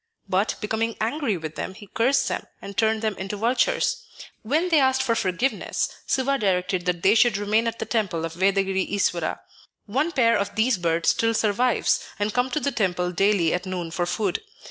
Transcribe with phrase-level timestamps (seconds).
[0.27, 4.01] But, becoming angry with them, he cursed them, and turned them into vultures.
[4.41, 8.33] When they asked for forgiveness, Siva directed that they should remain at the temple of
[8.33, 9.41] Vedagiri Iswara.
[9.85, 13.91] One pair of these birds still survives, and come to the temple daily at noon
[13.91, 14.41] for food.